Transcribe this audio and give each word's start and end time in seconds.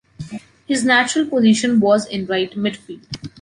His 0.67 0.83
natural 0.83 1.27
position 1.27 1.79
was 1.79 2.07
in 2.07 2.25
right 2.25 2.51
midfield. 2.55 3.03